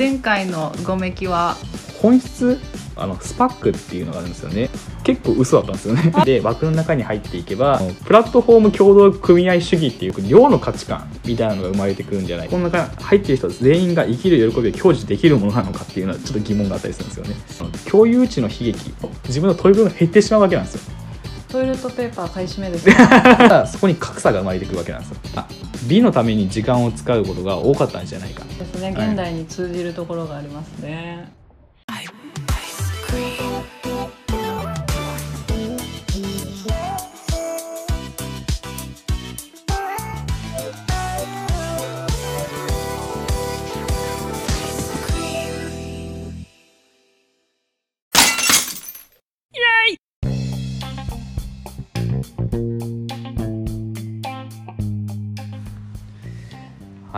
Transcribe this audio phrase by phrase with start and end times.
[0.00, 1.56] 前回のごめきは
[2.00, 2.58] 本質？
[2.96, 4.70] あのスパックっていうのがあるんですよね。
[5.04, 6.10] 結構嘘だったんですよね。
[6.24, 17.34] で枠の中に入っていけばプラットフォーム共同組合主義っていう量の価値観みたいなのが生まれてくるんじゃないこの中に入っている人全員が生きる喜びを享受できるものなのかっていうのはちょっと疑問があったりするんですよね。
[17.90, 18.94] 共有値の悲劇
[19.26, 20.94] 自分の問い分が減ってしまうわけなんですよ。
[21.48, 22.94] トイレットペーパー買い占めですね。
[23.70, 25.16] そこに格差が生まれてくるわけなんですよ。
[25.36, 25.46] あ
[25.88, 28.44] 美のために時間を使うことが多かったんじゃないか。
[28.44, 28.90] ですね。
[28.90, 31.32] 現代に通じるところがありますね、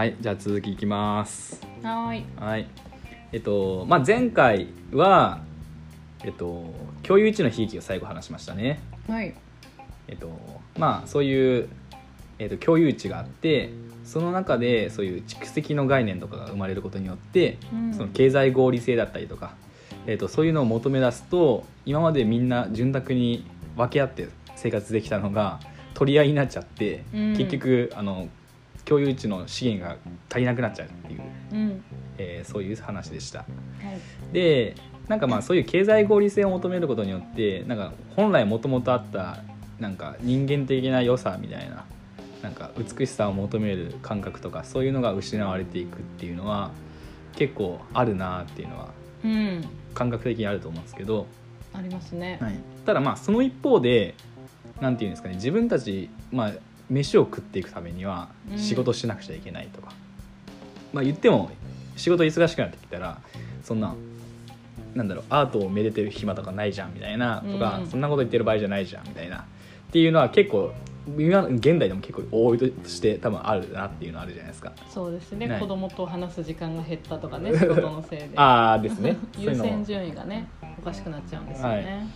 [0.03, 1.61] はいじゃあ続きいきます。
[1.81, 2.25] はーい。
[2.37, 2.67] はい。
[3.31, 5.43] えっとまあ前回は
[6.25, 6.65] えっと
[7.05, 8.81] 共有値の悲劇を最後話しましたね。
[9.07, 9.33] はい。
[10.09, 10.29] えっと
[10.77, 11.69] まあそういう、
[12.41, 13.71] えっと、共有値があって
[14.03, 17.95] その中でそういう蓄積の概念とかが生まれることによって、うん。
[17.95, 19.55] その経済合理性だったりとか、
[20.09, 25.61] えっと、そういうのを求め出すと今までみんな潤沢に分け合って生活できたのが
[25.95, 27.37] 取り合いになっちゃって、うん。
[27.37, 28.27] 結局あの
[28.85, 29.97] 共有値の資源が
[30.31, 31.85] 足りなくなっちゃうっていう、うん。
[32.19, 33.41] えーそういう話でした。
[33.41, 33.45] は
[34.31, 34.33] い。
[34.33, 34.75] で
[35.09, 39.39] なんかまあそういう経済合理性を求めることによってなんか本来もともとあった
[39.79, 41.85] なんか人間的な良さみたいな
[42.43, 46.71] なんか美しさを求める感覚とかそういうのが失われていくっていうのは
[47.35, 48.89] 結構あるなっていうのは
[49.25, 49.65] うん。
[49.95, 51.27] 感覚的にあると思うんですけど、
[51.75, 52.41] ありますね、
[52.87, 54.15] ただまあその一方で
[54.81, 56.53] なんていうんですかね自分たちまあ
[56.91, 58.59] 飯を食っていくためにはうん。
[58.59, 59.93] 仕事しなくちゃいけないとか、
[60.93, 61.51] まあ言っても
[61.97, 63.21] 仕事忙しくなってきたら
[63.63, 63.95] そんな
[64.95, 67.87] なんだろうアートをめでてる暇とかないじゃんみたいなとか、うん。
[67.87, 69.43] そんなこと言ってる場合じゃないじゃんみたいなっ
[69.93, 70.73] ていうのは結構
[71.19, 74.73] 今現代でも結構多いとして多分あるなっていうのあるじゃないですか。
[74.89, 75.61] そうですね、はい。
[75.61, 78.31] 子供と話す時間が減ったとかね 仕事のせいで。
[78.37, 79.17] ああですね。
[79.39, 82.07] 優先順位がねおかしくなっちゃうんですよね、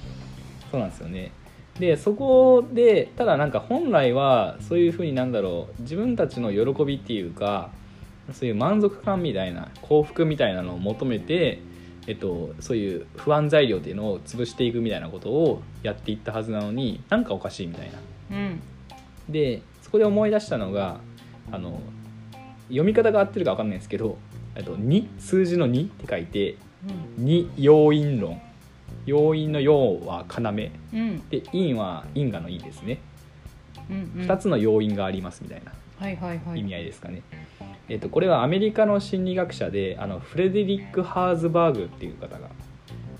[0.70, 1.30] そうなんですよね
[1.78, 7.70] でそこでただなんか本来はそういうふうになんだろう自分たちの喜びっていうか
[8.32, 11.60] そういう満足感みたいな幸福みたいなのを求めて、
[12.06, 18.36] えっと、そういう不安材料っていうのを潰していくみたいなことをやっていったはずなのになんかおかしいみたいな。
[18.36, 18.60] うん。
[19.28, 20.98] でそこで思い出したのが
[21.52, 21.80] あの
[22.68, 24.18] 読み方が合ってるか分かんないんですけど
[24.56, 26.56] えっと2数字の2って書いて
[27.20, 28.40] 2要因論
[29.06, 30.36] 要因の要は要。
[30.38, 30.50] うん。
[30.92, 32.98] うんで因は因果の因ですね、
[33.88, 34.28] うんうん。
[34.28, 35.72] 2つの要因がありますみたいな
[36.54, 37.22] 意味合いですかね、
[37.88, 42.50] えっとこれはアメリカの心理学者であのフレデリック・ハーズバーグっていう方が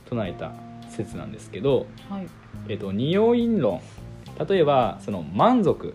[0.08, 0.52] 唱えた
[0.90, 2.26] 説なんですけど、はい。
[2.68, 3.80] えっと二要因論。
[4.48, 5.92] 例えばその満足っ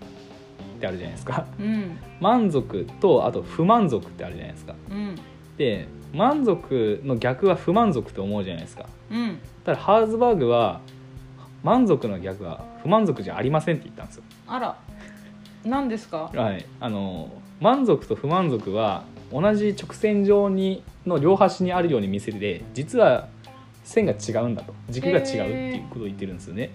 [0.79, 1.45] てあるじゃないですか。
[1.59, 1.97] うん。
[2.19, 4.75] 満足とあと不満足ってあるじゃないですか。
[4.89, 5.15] うん。
[5.57, 8.85] で満足の逆は不満足と思うじゃないですか。
[9.11, 9.39] うん。
[9.63, 10.81] ただハーズバーグは
[11.63, 14.23] 満足の逆は不満足じゃありませんって言ったんですよ。
[14.47, 14.77] あら。
[15.63, 16.31] 何ですか？
[16.33, 17.29] はい、あの
[17.59, 23.27] 満足と不満足は同じ直線上にの両端にあるように見せて実は
[23.83, 24.73] 線が違うんだと。
[24.89, 26.71] 軸が違うっていうことを言ってるんですよね。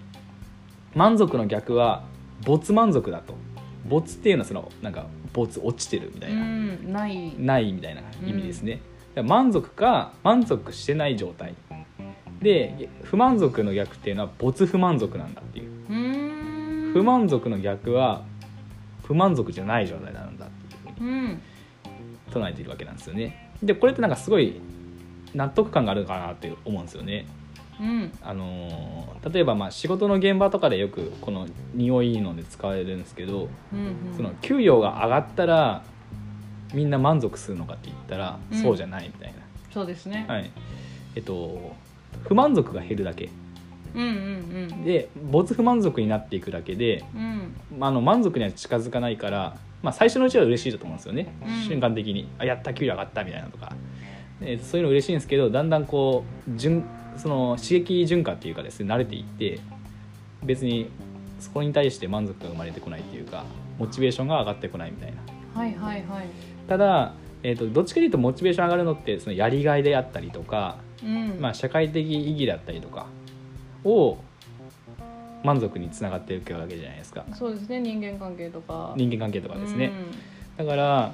[0.94, 2.04] 満足の逆は
[2.44, 3.34] 没満足だと。
[3.88, 7.34] 没っていうのはそのなんか没落ちてるみたういな、んない。
[7.38, 8.72] ないみたいな意味ですね。
[8.72, 11.54] だから満足か満足してない状態。
[12.40, 16.92] で不満足の逆っていうのは没不満足なんだっていう。
[16.92, 18.22] 不満足の逆は
[19.04, 21.42] 不満足じゃない状態なんだっていうふうにうん。
[22.32, 23.50] 唱えているわけなんですよね。
[23.62, 24.60] でこれってなんかすごい
[25.34, 27.26] 納得感があるかなって思うんですよね。
[27.80, 28.12] うん。
[28.22, 35.82] あのー例えばまあ仕事の現場とかでよくこの匂いので使われるんですけどうんその給与が上がったら
[36.74, 38.62] みんな満足するのかって言ったらうん。
[38.62, 39.34] そうじゃないみたい
[39.72, 40.24] そうですね。
[40.26, 40.50] な、はい。
[41.14, 41.74] えっと
[42.22, 43.28] 不満足が減るだけ。
[43.94, 47.20] うんうんで没不満足になっていくだけでうん。
[47.20, 51.68] うんまあ、あの満足には近づかないから、まあ、最初のうちは嬉しいと思うんですよね、うん。
[51.68, 52.28] 瞬間的に。
[52.38, 53.72] あやった給料上がったみたいなとか。
[54.40, 56.84] でそういうの嬉しいんですけどだんだんこう順
[57.16, 59.60] その刺激循環っていうかですね慣れていって
[60.42, 60.90] 別に
[61.40, 63.44] そこに対して満足が生まれてこないっていうか
[63.78, 65.60] モチベーションが上がってこないみたいな。
[65.60, 71.38] はいはいはいただ、えー、とどっちかというとモチベーション上がるのってそのやりがいであったりとか、うん。
[71.40, 73.06] まあ、社会的意義だったりとか
[73.84, 74.18] を
[75.42, 77.24] 満足につながっていくわけじゃないですか。
[77.34, 78.94] そうですね人間関係とか。
[78.96, 79.92] 人間関係とかですね、
[80.56, 81.12] だから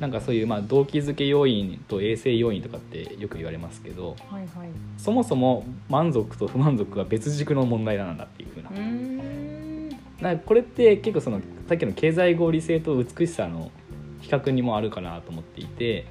[0.00, 4.68] なんかそういうまあ動機づけ要因と衛生要因とかってよく言われますけどはいはい。
[4.98, 8.70] そもそも満足と不満足は別軸の問題なんだっていうふうな。
[8.70, 9.88] うーん。
[10.20, 13.70] なこれって結構そのさっきの経済合理性と美しさの
[14.30, 16.06] 比較にもあるかなと思っていて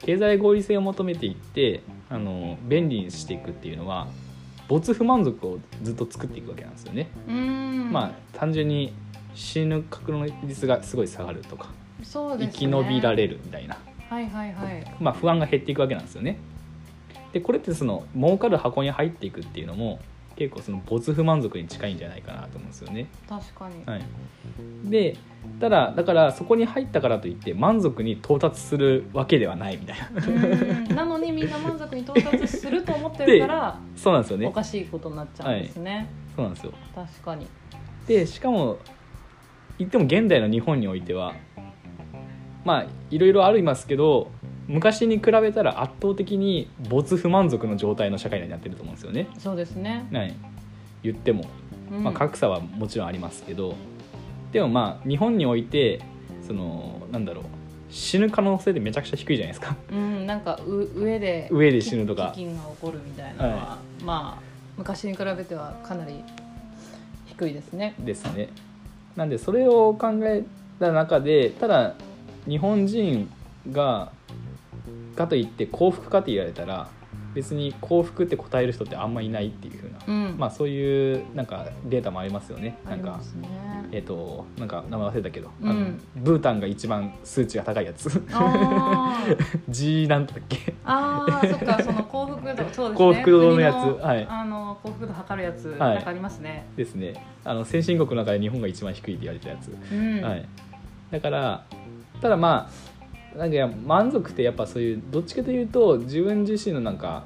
[0.00, 4.08] 経済合理性を求めていってあの便利にしていくっていうのは
[4.66, 7.08] 没不満足をずっと作っていくわけなんですよね。
[7.92, 8.92] まあ単純に
[9.34, 10.12] 死ぬ確
[10.44, 11.68] 率がすごい下がるとか、
[12.02, 13.76] そうです生ねき延びられるみたいな、
[14.08, 16.38] はいはいはいまあ、不安が減っていくわけなんですよね。
[17.32, 20.00] でこれってその儲かる箱に入っていくっていうのも
[20.36, 23.06] 結構その没不満足に近いんじゃないかなと思うんですよね。
[23.28, 24.04] 確かに、はい、
[24.84, 25.16] で
[25.60, 29.96] ただだからそこに入ったからといって満足に到達するわけではないみたい
[30.88, 30.96] な。
[30.96, 34.50] なのにみんな満足に到達すると思ってるからおそうなんですよね。
[34.50, 36.72] かしいことになっちゃうんですね、そうなんですよ。
[36.94, 37.46] 確かに。
[38.06, 38.78] でしかも
[39.78, 41.34] 言っても現代の日本においては
[42.64, 44.30] まあいろいろありますけど
[44.68, 50.34] 昔に比べたら圧倒的に没不満足の状態の社会になってると思うんですよね、そうですね、はい、
[51.02, 51.44] 言っても、
[51.90, 52.04] うん。
[52.04, 53.74] まあ、格差はもちろんありますけど。
[54.52, 56.00] でもまあ日本において
[56.46, 57.44] そのなんだろう。
[57.90, 59.76] 死ぬ可能性ってめちゃくちゃ低いじゃないですか。
[59.90, 62.32] うん、なんかう上で上で死ぬとか。
[62.36, 64.42] 飢饉が起こるみたいなのは、はまあ
[64.76, 66.22] 昔に比べてはかなり
[67.26, 67.94] 低いですね。
[67.98, 68.48] ですね。
[69.16, 70.44] なんでそれを考え
[70.80, 71.94] た中でただ
[72.48, 73.30] 日本人
[73.70, 74.10] が
[75.14, 76.88] かといって幸福かって言われたら
[77.34, 80.38] 別に幸福って答える人ってあんまいないっていうふうな、うん。
[80.38, 82.78] まあそういうなんかデータもありますよね。
[82.88, 83.20] なんか
[83.90, 85.68] えっ、となんか名前忘れたけど、うん。
[85.68, 88.22] あのブータンが一番数値が高いやつ。
[88.32, 89.60] あー。
[89.68, 90.74] G なんだっけ？
[90.84, 92.94] あーそっかその 幸福度そうですね。
[92.94, 93.74] 幸福度のやつ。
[93.74, 94.26] 国はい。
[94.28, 95.94] あの幸福度測るやつ、はい。
[95.94, 96.66] なんかありますね。
[96.76, 97.14] ですね。
[97.44, 99.76] あの先進国の中で日本が一番低いって言われてたやつ。
[99.92, 100.46] うん、はい、
[101.10, 101.64] だから
[102.20, 102.93] ただまあ
[103.36, 107.24] なんか満足ってやっぱそういうどっちかというと自分自身のなんか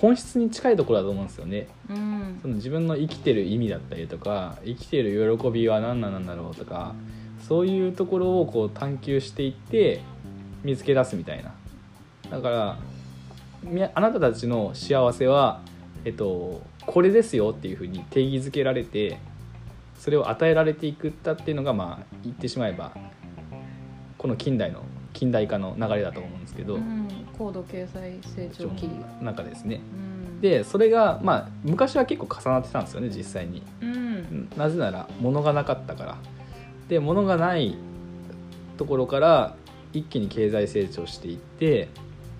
[0.00, 1.66] 本質に近いところだと思うんですよね。
[1.90, 2.38] うん。
[2.40, 6.94] その自分の生きてる意味だったりとか生きてる喜びは何なんだろうとか
[7.48, 10.00] そういうところをこう探求していって
[10.62, 11.52] 見つけ出すみたいな。
[12.30, 12.78] だから
[13.62, 15.60] みあなたたちの幸せは、
[16.04, 19.18] えっと、これですよっていうふうに定義づけられて
[19.98, 22.92] それを与えられていくったっていうのがまあ言ってしまえば
[24.16, 24.84] この近代の
[25.18, 28.88] 近代化の流れだと思うんですけど、うん、高度経済成長期、
[29.20, 29.80] 中ですね。
[29.92, 33.64] うん、でそれがまあ昔は結構重なってたんですよね実際に。
[33.82, 34.48] うん。
[34.56, 36.18] なぜなら物がなかったから。
[36.88, 37.74] で物がない
[38.76, 39.56] ところから
[39.92, 41.88] 一気に経済成長していって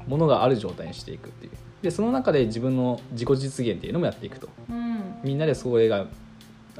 [0.06, 1.52] 物がある状態にしていくっていう。
[1.82, 4.48] でその中で自分の自己実現っていうのもやっていくと。
[4.70, 5.19] うん。
[5.25, 6.06] みんなでそれがあ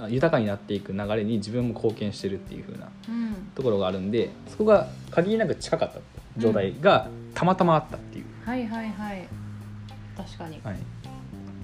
[0.09, 3.35] 豊かになっていく流れに自分も貢献してるっていう風なうん。
[3.55, 5.99] ところがあるんでそこが限りなく近かった
[6.37, 9.29] 状態がたまたまあったっていう、はいはいはい。
[10.17, 10.61] 確かに。
[10.63, 10.77] はい、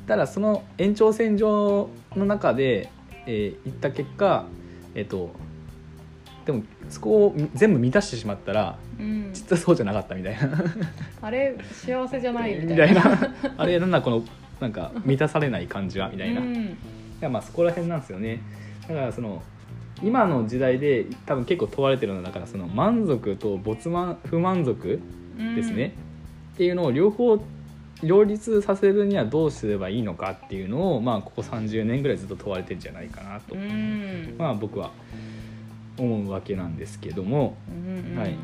[0.06, 2.90] ただその延長線上の中で、
[3.26, 4.44] えー、行った結果
[4.94, 5.30] えっ、と
[6.46, 9.30] でもそこを全部満たしてしまったらうん。
[9.32, 10.48] 実はそうじゃなかったみたいな。
[11.22, 13.02] あれ幸せじゃないみみたいな。
[13.56, 14.22] あれなんだこの
[14.60, 16.78] なんか満たされない感じはみたいな、いうん
[17.24, 18.40] やまあそこら辺なんですよね。
[18.88, 19.42] だからその
[20.02, 25.00] 今の時代で多分結構問われてるのはだからその満足と没満不満足
[25.38, 25.94] うんですね、
[26.54, 27.42] っていうのを両方
[28.02, 34.34] 両立させるにはどうすればいいのかっていうのを、まあ、ここ30年ぐらいずっと問われてるんじゃないかなと、うん。
[34.38, 34.92] まあ、僕は
[35.98, 38.18] 思うわけなんですけども、うんうん。
[38.18, 38.36] はい、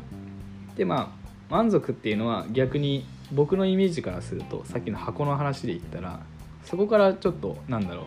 [0.75, 6.21] でまあ満足っていうのは逆に僕のイメージからするとさっきの箱の話で言ったら
[6.65, 8.05] そこからちょっとなんだろう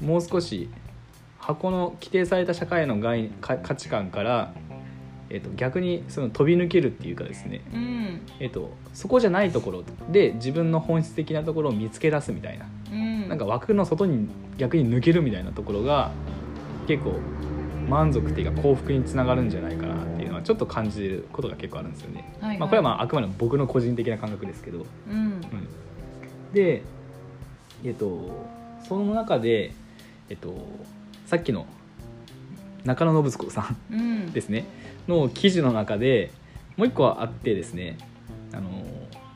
[0.00, 0.68] もう少し
[1.38, 4.54] 箱の規定された社会の概か価値観から、
[5.28, 7.62] えっと逆にその飛び抜けるっていうかですね。
[7.72, 8.20] うん。
[8.38, 12.66] えっと、そこじゃないところで自分の本質的なところを見つけ出すみたいな。
[12.92, 13.28] うん。
[13.28, 16.12] なんか枠の外に逆に抜けるみたいなところが
[16.86, 17.18] 結構
[17.88, 22.32] 満足っていうか幸福につながるんじゃないかなっていうのはちょっと感じることが結構あるんですよね。
[22.40, 22.58] はいはい。
[22.58, 25.16] まあ、これはまああくまでも僕の個人的な感覚ですけど、うん。
[25.16, 25.42] うん、
[26.52, 26.82] で
[27.84, 28.46] えっと
[28.86, 29.72] その中で
[30.32, 30.54] えっと
[31.26, 31.66] さっきの
[32.84, 34.32] 中野信子さんうん。
[34.32, 34.64] ですね。
[35.06, 36.30] の記事の中で
[36.78, 37.98] もう一個あってですね
[38.54, 38.70] あの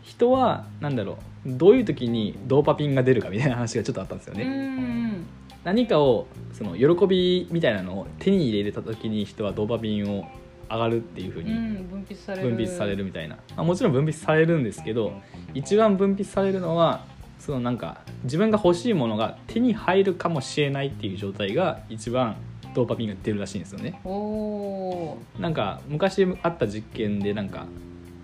[0.02, 5.26] 人はなんだろうどういう時にドーパミンが出るかみたいな話がちょっとあったんですようね、ん
[5.64, 10.24] 何かをその喜びみたいなのを手に入れた時に人はドーパミンを
[10.70, 12.50] 上がるっていう風にうん分泌される。
[12.50, 15.12] 分泌されるみたいな、まあ、もちろん分泌されるんですけど
[15.54, 17.04] 一番分泌されるのは
[17.38, 22.36] そのなんか自分が欲しいものが手に入るかもしれないっていう状態が一番
[22.74, 24.00] ドーパミンが出るらしいんですよね。
[25.38, 27.66] なんか昔あった実験でなんか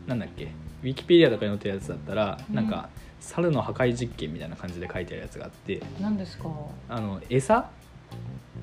[0.06, 0.48] なんだっけ
[0.82, 2.54] ウィキペディアとかに載ってるやつだったら、うん。
[2.56, 2.88] なんか
[3.20, 6.48] 猿の破壊実験みたいな感じで書いてあるやつがあって何ですか？
[6.88, 7.70] あの餌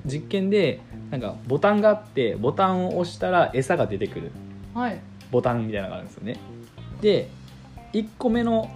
[0.04, 0.80] 実験で
[1.10, 4.30] なんかボタンがあってボタンを押したら餌が出てくる
[4.74, 5.00] はい。
[5.30, 6.38] ボタンみたいなのがあるんですよね。
[7.00, 7.28] で
[7.94, 8.70] 1個目の、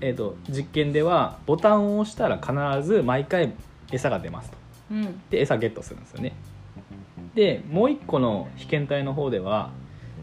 [0.00, 3.52] えー、と実験ではボタンを押したら必ず毎回
[3.92, 4.56] 餌が出ますと。
[4.92, 5.20] うん。
[5.30, 6.34] で餌ゲットするんですよね。
[7.34, 9.70] でもう1個の被験体の方では、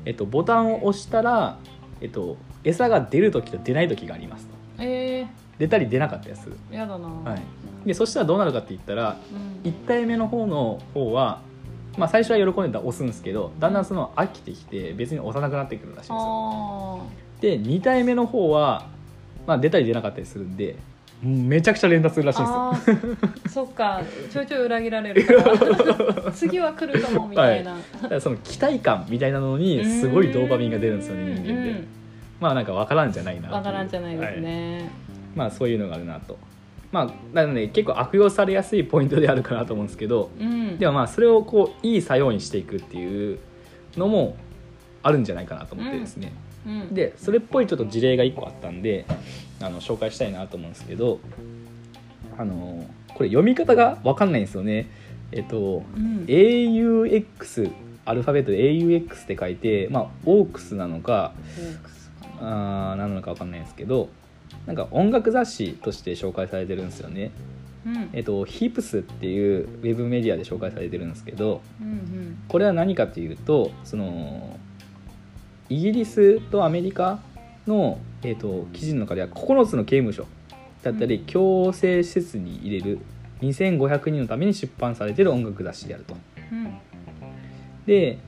[0.06, 1.58] えっと、ボタンを押したら、
[2.02, 4.56] えっと、餌が出る時と出ない時がありますと。
[4.80, 5.28] え
[5.58, 7.08] 出たり出なかったりする、ー、やだな。
[7.08, 7.42] はい、
[7.88, 9.18] でそしたらどうなるかって言ったら
[9.64, 9.70] うん。
[9.70, 11.42] 1体目の方の方は、
[11.98, 17.00] まあ、最初は喜んでたら押すんですけどだんだんその飽きてきて別に押さなくなってくるらしいんですよ。
[17.02, 17.06] あ
[17.42, 18.88] で2体目の方は、
[19.48, 20.72] まあ、出たり出なかったりするんで。
[21.24, 23.16] うんめちゃくちゃ連打するらしいんですよ。
[23.50, 24.02] そっか。
[24.30, 26.32] ちょいちょい裏切られるから。
[26.34, 31.84] 次は来るかもみたいな、だからその期待感みたいなのにすごいドーパミンが出るんですよね人間って、
[32.40, 34.42] まあなんか分からんじゃないなわからんじゃないですはい。
[34.42, 34.92] ね、
[35.36, 36.38] まあそういうのがあるなと。
[36.92, 40.78] まあなので結構悪用されやすいポイントであるかなと思うんですけどうん。
[40.78, 43.40] でもまあそれをこういい作用にしていくっていう
[43.98, 44.36] のも
[45.02, 46.34] あるんじゃないかなと思ってですね、
[46.66, 49.06] うん、でそれっぽいちょっと事例が1個あったんで
[49.62, 51.20] あの紹介したいなと思うんですけど
[52.38, 54.90] あのこれ読み方が分かんないんですよね。
[55.32, 57.72] えっとうん、AUX
[58.06, 61.34] アルファベットで AUX って書いてまあオークスなのか
[62.40, 64.10] あなのか分かんないですけど
[64.66, 67.32] なんか音楽雑誌として紹介されてるんですよね。
[67.86, 68.10] うん。
[68.14, 72.38] えっとヒープスっていうウェブメディアで紹介されてるんですけどうん。
[72.48, 74.60] これは何かっていうとその
[75.70, 77.20] イギリスとアメリカ
[77.68, 80.26] の、えー、と記事の中では9つの刑務所
[80.84, 81.26] だったり、うん。
[81.26, 83.00] 強制施設に入れる
[83.42, 86.16] 2500人のために出版されてる音楽雑誌であると。
[86.52, 86.78] うん。
[87.86, 88.20] で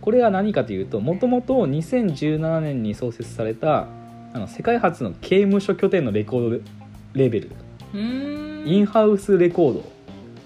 [0.00, 3.86] これは何かというともともと2017年に創設された
[4.32, 6.64] あの世界初の刑務所拠点のレコード
[7.14, 7.50] レーベル。
[7.94, 9.84] インハウスレコード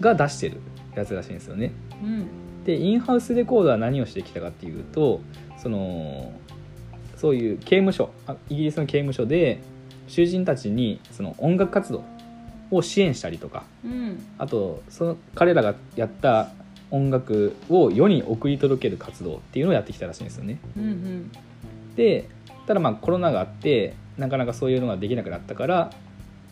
[0.01, 0.61] が出してる
[0.95, 1.73] やつらしいんですよね。
[2.03, 2.27] うん
[2.65, 5.21] でインハウスレコードは何をしてきたかっていうと
[5.57, 6.33] その
[7.17, 9.61] そういう刑務所あイギリスの刑務所で
[10.07, 12.05] 囚人たちにその音楽活動
[12.71, 16.51] を支援したりとかうんあとその彼らがやった
[16.91, 20.59] 音楽を世に送り届ける活動っていうのをやってきたらしいんですよね。
[20.77, 21.31] うんうん
[21.97, 22.29] で
[22.67, 25.91] ただまあコロナがあってなかなかそういうのができなくなったから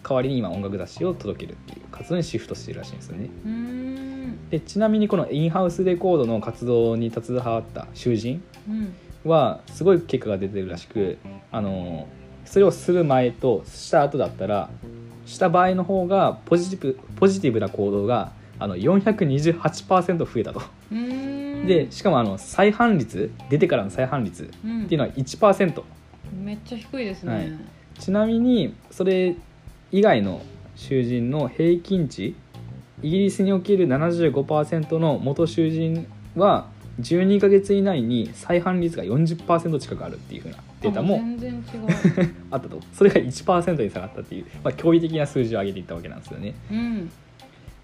[0.03, 3.29] 代わりに今音楽雑誌を届けるっていう活動にシフトしてるらしいんですよね。
[3.45, 3.86] うーん
[4.51, 8.95] でちなみにこのインハウスレコードの活動に携わった囚人うん。
[9.25, 11.19] はすごい結果が出てるらしく
[11.51, 12.07] あの
[12.45, 14.71] それをする前とした後だったら
[15.25, 20.63] した場合の方がポジティブポジティブな行動があの428%増えたと。
[21.67, 24.87] でしかもあの再犯率出てからの再犯率っうん。
[24.87, 25.83] ていうのは1%
[26.45, 27.53] めっちゃ低いですね、はい。
[27.99, 29.35] ちなみにそれ
[29.91, 30.41] 以外の
[30.77, 32.35] 囚人の平均値
[33.03, 36.69] イギリスにおける75%の元囚人は
[37.01, 41.21] 12ヶ月以内に再犯率が40%近くあるっていう風なデータも
[42.51, 42.81] あったと。
[42.93, 46.55] それが1%に下がったっていう、まあ、驚異的な数字を上げていったわけなんですよね。
[46.71, 47.11] うん。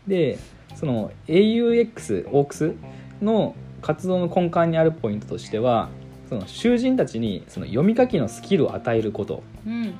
[0.06, 0.38] で
[0.74, 2.74] その AUX オークス
[3.20, 5.90] の活動の根幹にあるポイントとしては
[6.28, 9.88] その囚人たちにその読み書きのスキルを与えることうん。
[9.88, 9.90] っ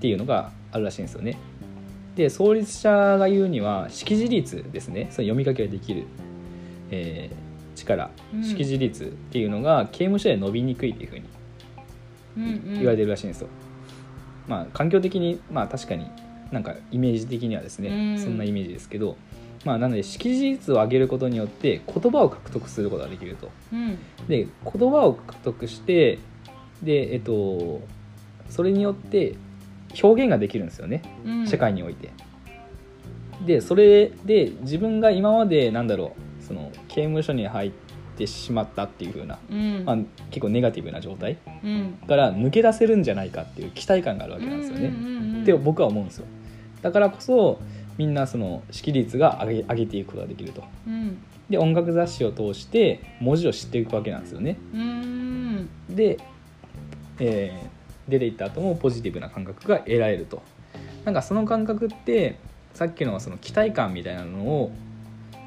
[0.00, 1.36] ていうのがあるらしいんですよね
[2.16, 5.08] で創立者が言うには識字率ですね。
[5.10, 6.04] その読み書きができる、
[6.90, 8.10] えー力。
[8.34, 8.44] うん。
[8.44, 11.24] 識字率っていうのが刑務所で伸びにくいっていうふうに
[12.36, 12.74] うんうん。
[12.74, 13.48] 言われてるらしいんですよ、
[14.46, 16.06] まあ環境的にまあ確かに
[16.50, 18.22] なんかイメージ的にはですね、うん。
[18.22, 19.16] そんなイメージですけど
[19.64, 23.50] まあなので識字率を上げることによって言葉を獲得することができると。
[23.72, 23.98] うん。
[24.28, 26.18] で言葉を獲得して
[26.82, 27.80] でえっと
[28.50, 29.34] それによって
[30.00, 32.10] 表現ができるんですよねうん社会において。
[33.44, 37.72] でそれで自分が今までなんだろうその刑務所に入っ
[38.16, 39.96] てしまったっていう風な、うんまあ、
[40.30, 45.42] 結構ネガティブな状態うんから抜け出せるんじゃないかっていう期待感があるわけなんですよね。
[45.42, 46.26] って僕は思うんですよ。
[46.82, 47.60] だからこそ
[47.98, 50.62] みんなその識率が上げ上げていくことができると。
[50.86, 51.18] うん
[51.50, 54.56] で音楽雑誌を通して文字を知っていくわけなんですよね。
[54.72, 56.18] うんで、
[57.18, 57.81] えー
[58.12, 60.42] 出ていった後もポジティブな感覚が得られると。
[61.04, 62.38] なんかその感覚って
[62.74, 64.72] さっきのその期待感みたいなのを、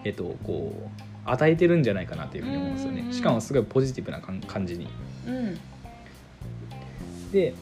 [0.04, 3.14] えっとこう与えてるんじゃないかなというふうに思うんですよね。
[3.14, 4.88] しかもすごいポジティブな感感じに。
[5.28, 5.60] うん。
[7.32, 7.54] で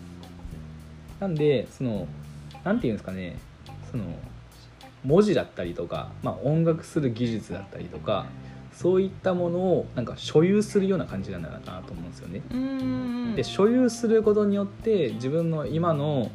[1.20, 2.08] なんでその
[2.64, 3.38] なんていうんですかね。
[3.92, 4.04] その
[5.04, 8.26] 文字だったりとか、まあ、音楽する技術だったりとか
[8.74, 13.36] そういったものをなんか所有するような感じなんだなと思うんですよね。
[13.36, 16.32] で所有することによって自分の今の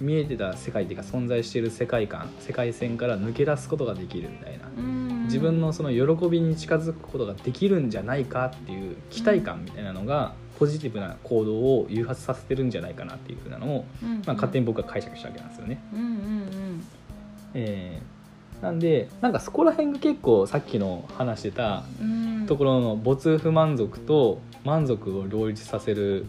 [0.00, 4.68] 見えてた世界っていうか存在している世界観世界線から抜け出すことができるみたいな。
[4.76, 5.24] うん。
[5.24, 13.84] 自分のその喜びに近づくことができるんじゃないかっていう期待感みたいなのがポジティブな行動を誘発させてるんじゃないかなっていうふうなのを、
[14.26, 15.82] まあ、勝手に僕は解釈したわけなんですよね。
[17.54, 18.17] えー
[18.62, 26.26] なんでなんかそこら辺が結構さっきの話してたうんところの没不満足と満足を両立させる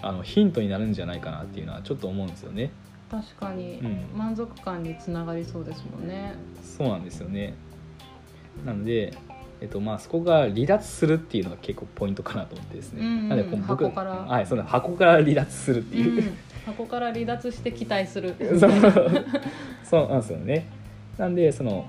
[0.00, 2.70] あのヒントになるんじゃないかなっていうのはちょっと思うんですよね。
[3.10, 6.34] 確かにうん満足感につながりそうですもんね。
[6.62, 7.54] そうなんですよね。
[8.64, 9.12] なので、
[9.60, 13.04] えっとまあ、そこが離脱するっていうのが結構ポイントかなと思ってですね。
[13.04, 16.18] うんうんなので箱からはい、その箱から離脱するっていう。
[16.18, 18.34] うん箱から離脱して期待する。
[18.58, 18.70] そう
[19.84, 20.66] そうなんですよね。
[21.18, 21.86] なんでその、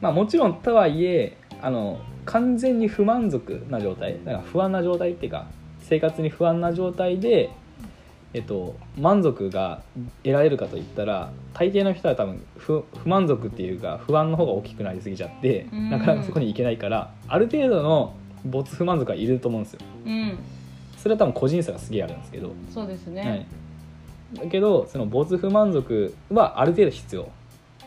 [0.00, 5.46] まあ、もちろんとはいえあの完全に不満足な状態だから不安な状態っていうか
[5.80, 7.50] 生活に不安な状態で、
[8.34, 9.80] えっと、満足が
[10.22, 19.80] 得られるかといったら大抵の人は多分不不満足っていうか不安の方が大きくなりすぎちゃってうんなかなかそこに行けないからある程度の没不満足はいると思うんですよ。
[20.06, 20.38] うん、
[20.96, 22.52] それは多分個人差がすげえあるんですけど。
[22.72, 23.46] そうですはいね。、
[24.34, 27.28] だけどその没不満足はある程度必要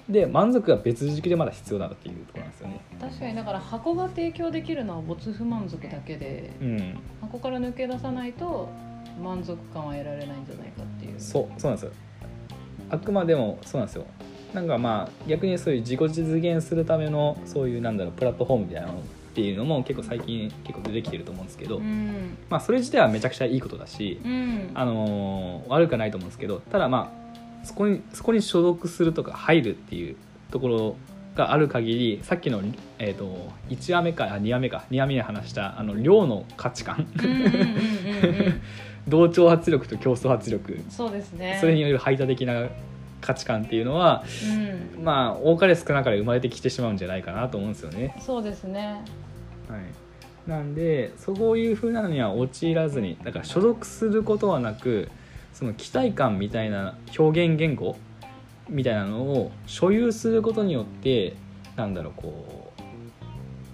[0.10, 2.82] で満足が別軸でまだ必要だっていうところなんですよね。
[3.00, 3.36] 確かに。
[3.36, 7.00] だから箱が提供できるのは没不満足だけで、うん。
[7.22, 8.70] 箱から抜け出さないと
[9.22, 11.20] 満足感は得られないんじゃないかっていう。
[11.20, 11.92] そうそうなんですよ。
[12.90, 14.06] あくまでもそうなんですよ。
[14.54, 19.00] なんかまあ逆にそういう自己実現するためのそういうなんだろうプラットフォームみたいなの
[19.32, 27.22] っていうのも結構最近結構出てきてると思うんですけど、うん、まあそれ自体はめちゃくちゃいいことだし、うん、あのー悪くはないと思うんですけどただまあ
[27.64, 30.16] そこにそこに所属するとか入るっていう
[30.52, 30.96] ところ
[31.36, 32.62] がある限りさっきの、
[33.00, 37.08] えー、と1話目かあ2話目か2話目に話したあの量の価値観
[39.08, 41.58] 同調圧力と競争圧力そうですね。
[41.60, 42.70] それによる排他的な
[43.20, 44.24] 価値観っていうのは
[44.98, 48.16] うん、まあ多かれ少なかれ生まれてきてしまうんじゃないかなと思うんですよね。
[48.20, 49.04] そうですね。
[49.70, 55.10] はい、なんでそういうふうなのには陥らずにだから所属することはなく
[55.54, 57.98] その期待感みたいな表現言語
[58.70, 61.36] みたいなのを所有することによって
[61.76, 62.82] なんだろうこう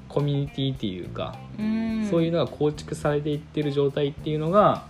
[0.10, 4.86] コミュニティっていうか、うん、そういうのが構築されていってる状態っていうのが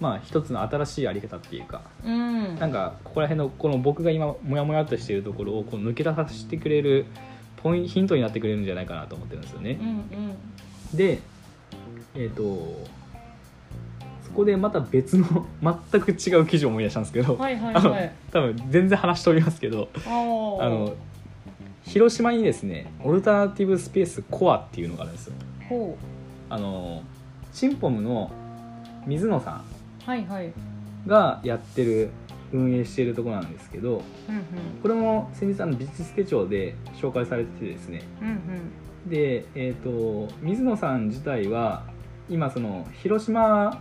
[0.00, 7.06] まあ一つの新しいあり方っていうかうん、なんかここら辺のこの僕が今モヤモヤっとしているところをこう抜け出させてくれる
[7.56, 9.78] ポインヒントになってくれるんじゃないかなと思ってるんですよね。
[9.80, 9.84] う。
[9.84, 11.20] んで
[12.14, 13.05] えっ、とそ
[14.36, 15.46] こでまた別の
[15.90, 18.12] 全く違う記事を思い出したんですけど、うん、はいはいあのはい。
[18.30, 20.94] 多分全然話しておりますけどあの
[21.84, 25.34] 広島にですねオルタナティブスペースコアっていうのがあるんですよ。
[25.68, 25.96] ほ
[26.48, 27.02] あの
[27.52, 28.30] チンポムの
[29.06, 29.62] 水野さ
[30.06, 30.46] う、はいはい。
[30.46, 30.52] ん
[31.06, 32.10] がやってる
[32.52, 34.42] 運営しているところなんですけどうん
[34.82, 41.84] これも先日あの美術手帳で紹介されててですねうんうんで、えー、と水野さん自体は
[42.28, 43.80] 今その広島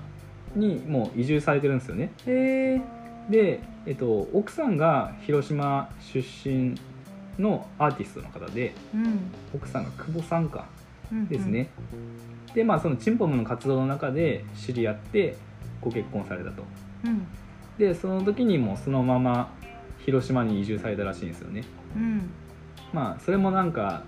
[0.56, 2.34] にもう移住されてるんですよねうん。
[2.34, 2.82] へえ。
[3.30, 6.76] で、えー、と奥さんが広島出身
[7.40, 9.32] のアーティストの方でうん。
[9.54, 10.68] 奥さんが久保さんか
[11.12, 11.46] うんうんです。
[11.46, 11.70] ね、
[12.56, 15.38] でまあそのチンポムの活動の中で知り合って
[15.82, 16.64] ご結婚されたと
[17.04, 17.28] うん
[17.78, 19.54] でその時にもうそのまま
[20.06, 21.64] 広島に移住されたらしいんですよね
[21.96, 22.30] うん
[22.94, 24.04] まあそれもなんか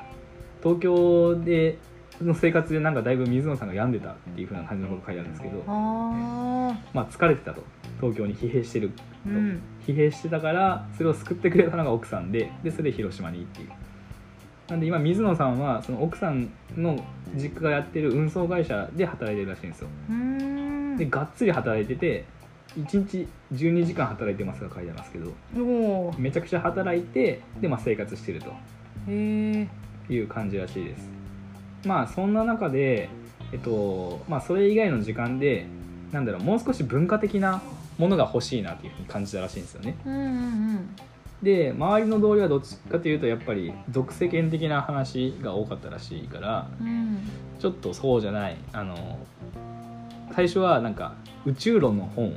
[0.64, 1.78] 東京で
[2.24, 5.64] の生活でなんかだいぶ水野さんが病んでたっていう風な感じのこと書いてあるんですけど。
[5.68, 7.64] まあ、疲れてたと
[8.00, 13.70] 東京に疲弊してると、うん疲弊してたからそれを救ってくれたのが奥さんででそれで広島にっていう
[14.70, 17.02] なんで今水野さんはその奥さんの
[17.36, 20.98] 実家がやってる運送会社で働いてるらしいんですようーん。
[20.98, 22.26] でがっつり働いてて
[22.78, 25.34] 1日12時間働いてますが書いてありますけど。
[26.18, 28.52] めちゃくちゃ働いてで、まあ、生活してるとへ
[29.10, 29.68] え。
[30.10, 31.17] いう感じらしいです
[31.86, 33.10] まあそんな中で
[33.52, 35.66] えっとまあそれ以外の時間で
[36.12, 37.62] なんだろうもう少し文化的な
[37.98, 40.90] ものが欲しいなっていうふうに感じたらしいんですよねうんうん
[41.42, 46.88] で周りの同僚はどっちかというとやっぱり俗世間的な話が多かったらしいからうん。
[46.88, 47.20] うん。
[47.60, 49.20] ちょっとそうじゃないあの
[50.36, 52.32] 最初はなんか宇宙論の本を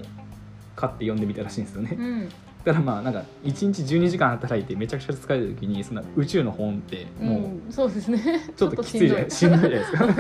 [0.77, 2.29] 買って読んでみたらしいんですよねうん。
[2.65, 8.21] だからまあなんか1日12時間働いてめちゃくちゃ疲れた時にそんな宇宙の本ってもう、うん、そうですね。
[8.57, 9.31] ちょっときついじゃない。
[9.31, 10.07] しんどいじゃないですか。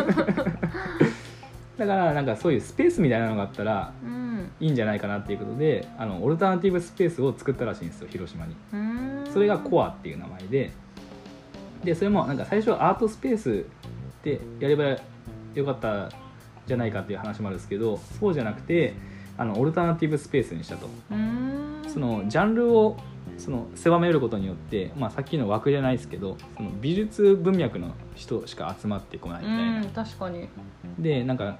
[1.78, 4.50] だからなんかそういうスペースみたいなのがあったらうん。
[4.58, 7.88] いいんじゃないかなっていうことであのオルタナティブスペースを作ったらしいん。
[7.88, 8.54] ですよ広島に。
[9.32, 10.70] それがコアっていう名前で。
[11.84, 13.64] でそれもなんか最初はアートスペース
[14.22, 14.96] でやれば
[15.54, 16.10] よかった
[16.66, 18.94] じゃないかっていう話もあるんですけどそうじゃなくて
[19.38, 20.86] あのオルタナティブスペースにしたと。
[21.10, 21.39] うーん
[21.92, 22.96] そのジャンルを
[23.38, 29.80] その狭めることによって、まあ、さっきの枠じゃないですけどその美術文脈の人しか集まってこないみたいな。
[29.80, 30.48] うん確かに。
[30.98, 31.58] でなんか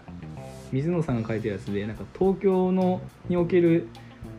[0.72, 3.88] 水野さんが書いてるやつでなんか東京のにおける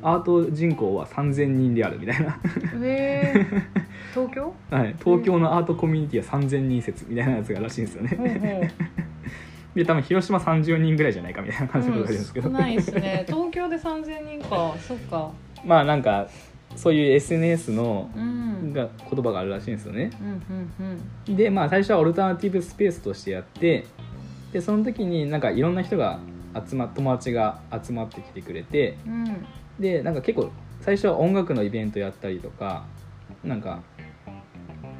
[0.04, 2.40] アート人口は3000人であるみたいな、
[2.84, 3.46] へえ
[4.14, 4.54] 東京？
[4.70, 8.74] はい、東京のアートコミュニティは3000人説みたいなやつがらしいんですよね。
[9.76, 13.24] で多分広島30人ぐらいじゃないかみたいな感じのことがあるんですけど、少ないですね。
[13.28, 14.76] 東京で3000人か。
[14.80, 15.32] そっか
[15.66, 16.28] まあなんか
[16.76, 18.42] そういう SNS のうん。
[18.74, 20.12] が言葉があるらしいんですよね。
[21.28, 23.86] でまあ最初はオルタナティブスペースとしてやって
[24.54, 26.20] でその時になんかいろんな人が
[26.70, 29.46] 集ま友達が集まってきてくれてうん。
[29.80, 32.86] でなんか結構最初は音楽のイベントやったりとか
[33.44, 33.82] なんか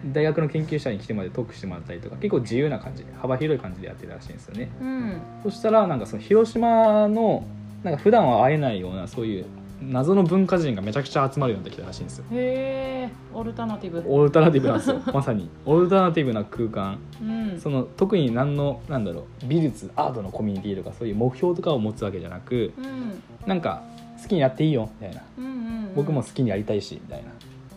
[0.06, 4.72] 大学の研究者に来てまでトークしてもらったりとか結構自由な感じ幅広い感じでやってるらしいんですよね。
[4.82, 5.22] うん。
[5.44, 7.46] そしたらなんかその広島の
[7.84, 9.46] なんか普段は会えないようなそういう
[9.82, 12.26] 謎の文化人がめちゃくちゃ集まるようになってきたらしいんですよ。
[12.32, 14.04] へえオルタナティブ。
[14.08, 15.02] オルタナティブなんですよ。
[15.14, 15.50] まさに。
[15.66, 17.00] オルタナティブな空間。
[17.22, 17.60] うん。
[17.60, 23.48] その特に何のなんだろう美術アートのコミュニティとかそういう目標とかを持つわけじゃなくうん。
[23.48, 23.84] なんか
[24.22, 25.22] 好きにやっていいよみたいな。
[25.38, 25.96] うんうんうん。
[25.96, 27.32] 僕も好きにやりたいしみたいな。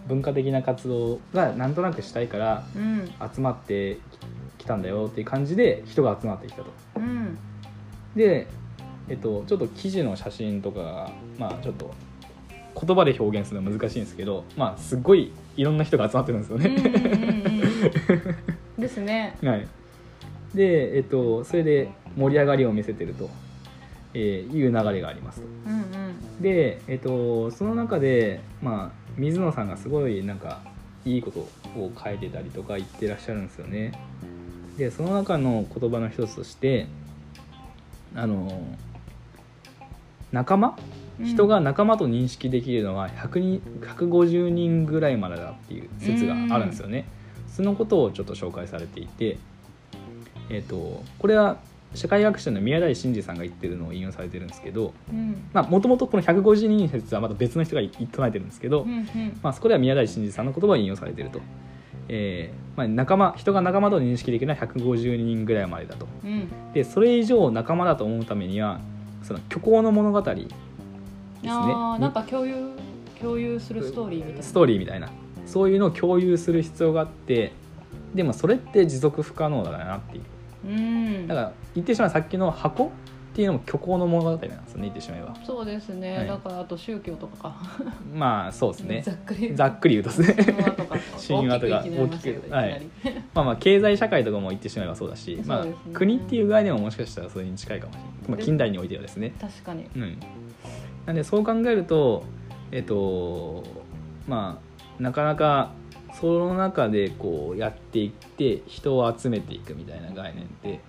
[0.06, 3.06] 文化的な活動がなんとなくしたいからうん。
[3.34, 3.98] 集まって
[4.58, 6.66] きたんだよっていう感じで人が集まってきたと。
[6.96, 7.38] うん。
[8.14, 8.46] で、
[9.08, 11.92] えっと、ちょっと記事の写真とかがまあちょっと
[12.80, 16.68] 言葉で表現するのは難しいんですけどまあすっごいいろんな人が集まってるんですよね、
[18.78, 19.36] ですね。
[19.42, 19.66] はい。
[20.54, 23.28] でえっとそれで盛り上がりを見せてると、
[24.14, 25.46] えーいう流れがありますと。
[25.66, 26.42] うんうん。
[26.42, 30.60] で、えっと、その中で、まあ、水野さんがすごいなんか
[31.04, 33.92] いいことを書いてたりとか言ってらっしゃるんですよね。
[34.78, 36.86] でその中の言葉の一つとして
[38.16, 38.60] あの
[40.34, 40.76] 仲間？
[41.20, 41.26] うん。
[41.26, 47.06] 人が仲間と認識できるのは100人150人ぐらいまでだっていう説があるんですよね、
[47.48, 49.38] そのことをちょっと紹介されていて、
[50.50, 51.56] えっとこれは
[51.94, 55.36] 社会学者の宮台真司さんが言ってるのを引用されてるんですけど、うん。
[55.54, 59.38] もともとこの150人説はまた別の人が唱えてるんですけど、うんうん。
[59.40, 61.40] まあ、そこでは宮台真司さんの言葉が引用されていると、
[62.08, 66.08] えーまあ、仲間人が仲間と認識できるのは150人ぐらいまでだと。
[66.24, 66.48] うん。
[66.72, 68.80] でそれ以上仲間だと思うためには
[69.24, 70.54] その虚構の物語ですね。
[71.46, 72.70] あーなんか共有
[73.20, 74.42] 共有するストーリーみたいな。
[74.42, 75.10] ストーリーみたいな。
[75.46, 77.52] そういうのを共有する必要があって
[78.14, 80.22] でもそれって持続不可能だなっていう。
[80.66, 80.68] う
[81.24, 81.26] ん。
[81.26, 82.92] だから言ってしまえばさっきの箱
[83.34, 85.34] っていうのも虚構の物語なんですよね言ってしまえば。
[85.44, 86.26] そうですね、はい。
[86.28, 87.56] だからあと宗教とかか。
[88.14, 89.02] まあそうですね。
[89.04, 90.54] ざっくりざっくり言うとですね。
[91.26, 91.82] 神話とか。
[91.84, 92.82] 大きくはい。
[93.34, 99.34] まあまあ経済社会とかも言ってしまえばそうだし、まあ国っていう概念ももしかしたらそれに近いかもしれない、まあ、で近代においてはですね。
[99.40, 99.90] 確かに。
[99.96, 100.20] うん。
[101.06, 102.22] なんでそう考えると
[102.70, 103.64] えっと
[104.28, 104.60] ま
[104.98, 105.72] あなかなか
[106.20, 110.80] その中でこうやっていって人を集めていくみたいな概念って、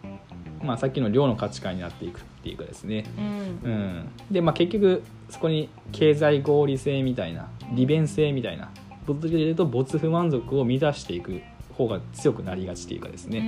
[0.66, 3.06] まあ、さっきの量の価値観になっていくっていうかですね。
[3.18, 3.22] う
[3.68, 3.72] ん。
[3.72, 8.70] うん、で、まあ、結局そこに経済合理性みたいな利便性みたいな
[9.06, 11.42] 物理で言うと没不満足を満たしていく
[11.74, 13.42] 方が強くなりがちというかですね、う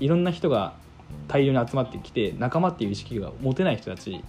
[0.00, 0.04] ん。
[0.04, 0.74] いろんな人が
[1.28, 4.24] 大量に集まってきて仲間っていう意識が持てない人たち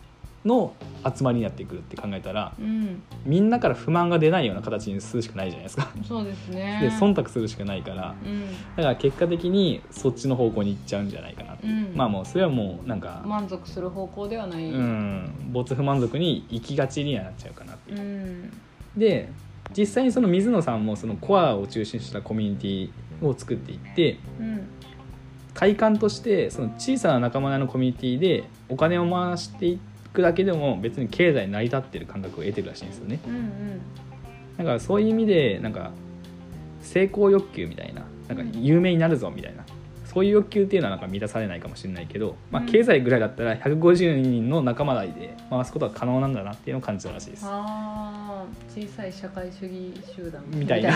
[0.46, 0.74] の
[1.06, 3.02] 集まりになってくるって考えたらうん。
[3.26, 5.92] みんなから不満が出ないような形にするしかないじゃないですか。
[6.08, 6.80] そうですね。
[6.82, 8.16] で忖度するしかないから。
[8.24, 8.48] うん。
[8.76, 11.96] だから結果的にそっちの方向に行っちゃうんじゃないかなっていう、うん。
[11.96, 15.32] まあもうそれはもうなんか、満足する方向ではない、うん。
[15.52, 18.00] 没不満足に行きがちにはなっちゃうかなっていう。
[18.00, 18.02] う。
[18.02, 18.52] ん。
[18.98, 19.30] で
[19.76, 24.68] 実際にその水野さんもそのコアを中心としたコミュニティを作っていってうん。
[25.54, 29.80] 体感としてその小さな仲間のコミュニティでお金を回してい
[30.14, 33.20] くだけでも別に経済成り立ってる感覚を得てるらしいんですよね。
[33.28, 33.82] うんうん。
[34.58, 35.92] だからそういう意味でなんか
[36.82, 39.64] 成功欲求みたいななんか有名になるぞみたいな
[40.14, 47.46] そういう欲求っていうのはなんか満たされないかもしれないけど、まあ、うん経済ぐらいだったら150人の仲間内で回すことは可能なんだなっていうのを感じたらしいです。
[47.48, 50.92] あー小さい社会主義集団みたいな。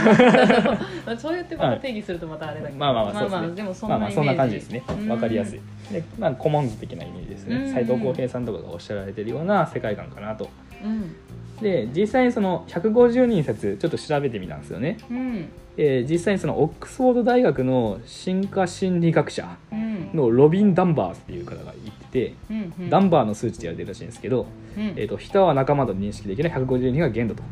[1.06, 1.18] な。
[1.18, 3.56] そうやってまた定義するとまたあれだけど、まあまあまあそうですね。
[3.56, 4.84] でもそんまあまあそんな感じですね。
[5.08, 5.60] わかりやすい。
[5.92, 7.66] で、まあ、コモンズ的なイメージですうん。
[7.66, 10.50] ね斎藤浩平さんとかがおっしゃられてるような世界観かなと。
[10.84, 11.16] うん
[11.62, 15.50] で実際にその150人説ちょっと調べてみたんですよね、うん。
[15.78, 20.12] えー実際にそのオックスフォード大学の進化心理学者うん。
[20.14, 22.90] のロビン・ダンバースっていう方が言ってて、うんうん。
[22.90, 24.46] ダンバーの数値って言われてるらしいんですけど、
[24.78, 24.84] うん。
[24.96, 27.44] えー、と人は仲間と認識できる150人が限度と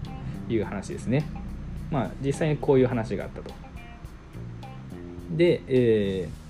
[0.49, 1.25] いう話ですね。
[1.91, 3.53] まあ実際にこういう話があったと。
[5.31, 6.45] で、えー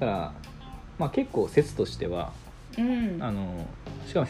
[0.00, 0.32] だから、
[0.98, 2.32] まあ、結構説としては
[2.76, 3.18] うん。
[3.20, 3.66] あの
[4.06, 4.26] しかも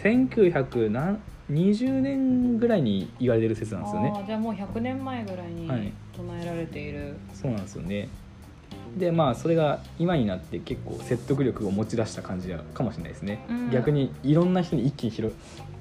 [1.50, 4.24] 1920年ぐらいに言われてる説なんですよね。
[4.26, 5.92] じゃあもう100年前ぐらいにはい。
[6.16, 8.08] 唱えられている、そうなんですよね。
[8.96, 13.70] でまあそれが今になって結構説得力を持ち出した感じかもしれないですね、うん。
[13.70, 15.34] 逆にいろんな人に一気に広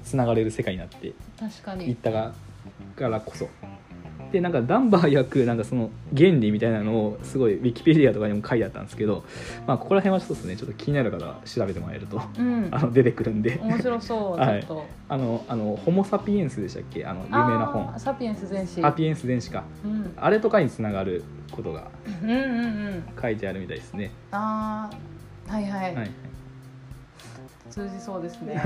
[0.04, 1.86] つながれる世界になって確かに。
[1.86, 2.32] いったが
[2.96, 3.48] からこそ
[4.34, 9.22] でなんかダンバー役なんかその原理みたいなのをすごいウィキペディアとかにも書いてあったんですけど、
[9.64, 12.68] まあ、ここら辺はちょっとですねちょっと気になる方は調べてもらえるとうん。
[12.72, 13.60] あの出てくるんで。
[13.62, 17.06] 面白そう ちょはいっと、あのあのホモ・サピエンスでしたっけ？
[17.06, 17.96] あの有名な本。
[17.96, 18.80] サピエンス全史。
[18.80, 19.62] サピエンス電子か。
[19.84, 21.86] うん、あれとかにつながることが
[22.24, 22.40] うんうんう
[22.88, 24.90] ん書いてあるみたいですね、あ
[25.48, 25.64] あはい。
[25.64, 26.10] はい、はい、
[27.70, 28.60] 通じそうですね。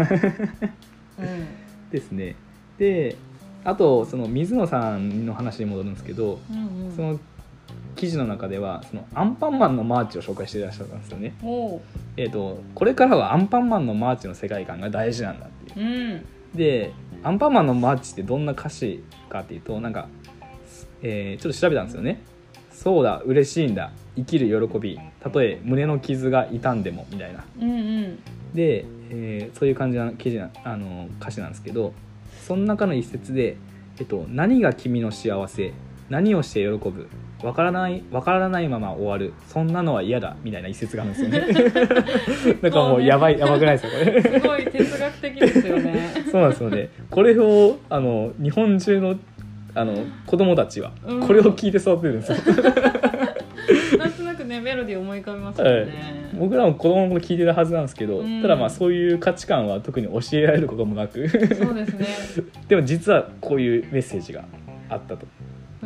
[1.20, 1.90] うん。
[1.90, 2.34] ですね。
[2.78, 3.16] で
[3.68, 6.96] あとその水野さんの話に戻るんですけどうんうん。
[6.96, 7.20] その
[7.96, 11.34] 記事の中ではそのアンパンマンのマーチを紹介していらっしゃったんですよね。
[12.16, 15.78] えー、とこれからはアンパンマンのマーチの世界観が大事なんだって。
[15.78, 16.26] いううん。
[16.54, 20.08] でアンパンマンのマーチってどんな歌詞かっていうとなんか、
[21.02, 22.22] えーちょっと調べたんですよね。
[22.72, 23.90] そうだ嬉しいんだ。
[24.16, 24.98] 生きる喜び。
[25.20, 27.44] たとえ胸の傷が痛んでもみたいな。
[27.60, 28.18] うんうん。
[28.54, 31.92] で、えーそういう感じの記事なあの歌詞なんですけど
[32.48, 33.58] その中の一節で、
[34.00, 35.74] えっと「何が君の幸せ
[36.08, 37.08] 何をして喜ぶ
[37.42, 42.56] わからないわからないまま終わるそんなのは嫌だ」みたいな一節があるんですよね。
[42.62, 44.22] なんかもうやばいやばくないですかこれ。
[44.22, 46.10] すごい哲学的ですよね。
[46.32, 46.88] そうなんですよね。
[47.10, 49.18] これをあの日本中の
[49.74, 51.20] あの子供たちはうん。
[51.20, 52.97] これを聞いて育ってるんですよ、なん
[54.48, 58.42] ねメロディー思い浮かびますよね、僕らも子供の頃聞いてるはずなんですけど、うん。
[58.42, 61.28] ただまあそういう価値観は特に教えられることもなく。
[61.28, 61.38] そ
[61.70, 62.06] うですね。
[62.68, 64.44] でも実はこういうメッセージが
[64.88, 65.26] あったと。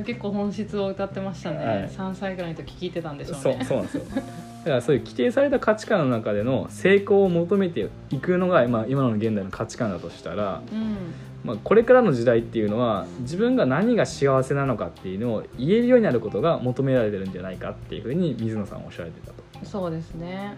[0.06, 1.88] 結構本質を歌ってましたね、はい。
[1.88, 4.04] 3歳ぐらいの時聞いてたんでしょうそうねそうなんですよ。
[4.04, 10.96] だからそういう規定された価値観の中での成功を求めていくのが、まあ、今の現代の価値観だとしたら、うん
[11.44, 19.42] まあ、これからの時代っていうのは自分が何が幸せなのかっていうのを言えるようになることが求められてるんじゃないかっていうふうに水野さんはおっしゃられてたと。
[19.64, 20.54] そうですね。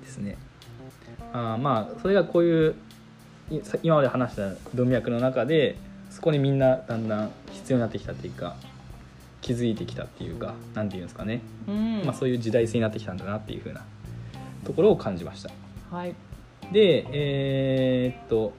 [0.00, 0.38] ですね。
[1.32, 2.74] あーまあそれがこういう
[3.82, 5.76] 今まで話した文脈の中で
[6.10, 8.56] そこにみんなだんだん必要になってきたっていうか
[9.40, 11.40] 気づいてきたっていうかなんていうんですかね。
[11.66, 13.84] うん、まあ、そういう時代性になってきたんだなっていう風な
[14.64, 15.50] ところを感じました。
[15.90, 16.14] はい。
[16.72, 18.52] でえーっと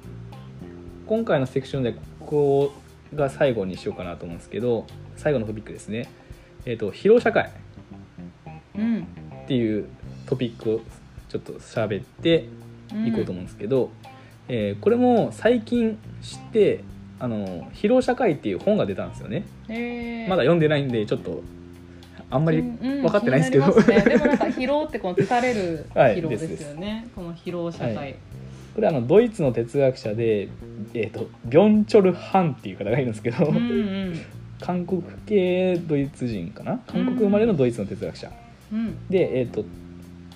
[1.05, 2.73] 今回のセクションでここ
[3.15, 4.85] が最後にしようかなと思うんですけど
[5.15, 6.09] 最後のトピックですね。
[6.65, 7.51] えーっと疲労社会。
[8.75, 9.01] うん。
[9.43, 9.87] っていう
[10.25, 10.81] トピックを
[11.29, 12.45] ちょっと喋って
[13.05, 13.89] いこうと思うんですけど、
[14.47, 16.83] えーこれも最近知って
[17.19, 19.45] あの疲労社会っていう本が出たんですよね。
[19.69, 20.29] えー。
[20.29, 21.41] まだ読んでないんでちょっと
[22.29, 24.17] あんまりうん分かってないですけど、気になりますね。
[24.17, 28.15] でもなんか疲労ってこの疲れる はい疲労ですよね、この疲労社会、はい
[28.75, 30.49] これあのドイツの哲学者で、
[30.93, 34.21] えー、とビョンチョル・ハンっていう方がいるんですけど、うんうん。
[34.59, 36.79] 韓国系ドイツ人かな？
[36.87, 38.31] 韓国生まれのドイツの哲学者、
[38.71, 38.95] うん。
[39.09, 39.65] で、えー、と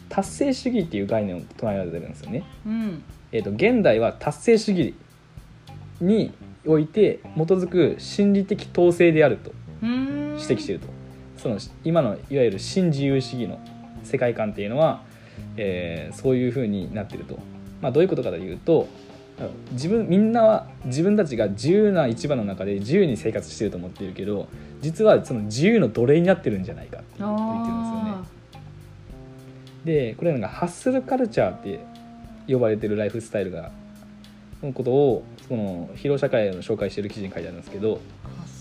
[0.10, 3.02] 達成主義っていう概念を唱えられてるんですよね、うん。
[3.32, 4.94] えー、と現代は達成主義
[6.02, 6.32] に
[6.66, 10.38] おいて基づく心理的統制であるとうん。
[10.40, 10.88] 指摘していると。
[11.38, 13.60] その今のいわゆる新自由主義の
[14.04, 15.04] 世界観っていうのは、
[15.56, 17.40] えーそういうふうになっていると、
[17.82, 18.88] まあ、どういうことかというと
[19.72, 24.48] 自分みんなは自分たちが自由な市場の中で自由に生活してると思っているけど
[24.82, 28.38] 実はその自由の奴隷になってるんじゃないかって言ってるんですよねあ。
[29.86, 31.80] でこれなんかハッスルカルチャーって
[32.48, 33.72] 呼ばれてるライフスタイルが
[34.64, 38.00] のことをその疲労社会の紹介してる記事に書いてあるんですけど、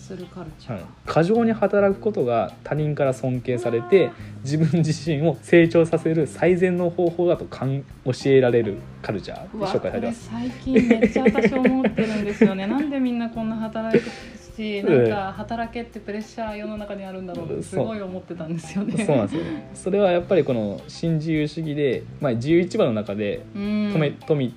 [0.07, 4.11] ーハッスルカルチャー、はい、過剰に働くことが他人から尊敬されて
[4.43, 10.31] 自分自身を成長させる最善の方法だとかん教えられるカルチャー紹介されてます。
[10.31, 12.67] 最近めっちゃ私思ってるんですよね。
[12.69, 14.11] なんでみんなこんな働く
[14.57, 19.05] しなんか働けってプレッシャー世の中にあるんだろうってすごい思ってたんですよね。
[19.05, 19.17] そう。
[19.17, 19.71] なんですよね。
[19.75, 23.63] それはやっぱりこの新自由主義で、まあ、自由市場の中でうん。
[23.95, 24.51] 止め、止め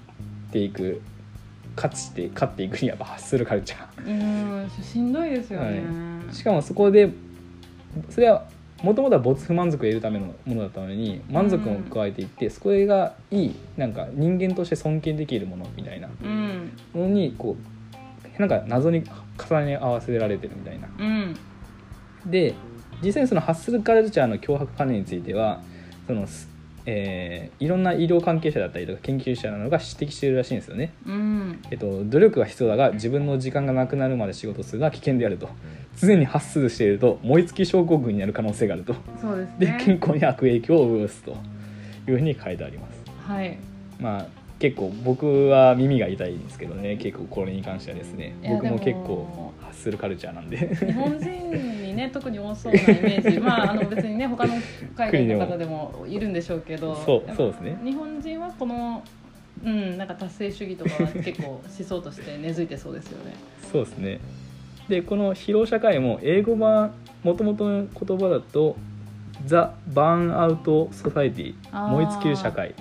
[0.52, 1.02] ていく
[1.76, 4.08] 勝ちて勝っていくにはやっぱハッスルカルチャー。
[4.08, 5.84] うんしんどいですよね、
[6.32, 7.10] しかもそこで
[8.10, 8.46] それは
[8.84, 16.08] もともとは没不満足を得るためのものだったのに満足も加えていって、それがいいなんか人間として尊敬できるものみたいな。
[16.24, 16.72] うん。
[16.94, 17.58] ものにこ
[18.38, 19.04] うなんか謎に
[19.38, 20.88] 重ね合わせられてるみたいな。
[20.98, 21.36] うん。
[22.26, 22.56] で
[23.04, 25.62] 実際にそのハッスルカルチャーの脅迫観念については
[26.08, 26.26] その、
[26.92, 30.94] えーいろんな医療関係者だったりとか研究者などが指摘しているらしいんですよね。
[31.06, 31.62] うん。
[31.72, 35.50] えっと、努力は必要だが自分の時間がなくなるまで仕事するのは危険であると。
[36.00, 38.96] 常にハッスルしていると燃え尽き症候群になる可能性があると。
[39.22, 41.32] そうですでね健康に悪影響を及ぼすと
[42.08, 43.04] いうふうに書いてあります。
[43.28, 43.58] はい。
[44.00, 48.36] まあ結構僕は耳が痛いんですけどね結構これに関してはですね。
[48.44, 50.58] 僕も結構発するカルチャーなんで。
[50.76, 53.40] 日本人にね特に多そうなイメージ。
[53.42, 54.54] まああの別にね他の
[54.96, 57.78] 海外の方でもいるんでしょうけど そうそうですね。
[57.84, 59.02] 日本人はこの
[59.64, 63.34] うんなんか達成主義とかは結構思想として根付いてそうですよね。
[63.72, 64.20] そうですね。
[64.90, 66.92] でこの疲労社会も英語版
[67.24, 68.76] もともとの言葉だと
[69.46, 72.76] 「ザ・バーンアウト・ソサイティ燃え尽きる社会」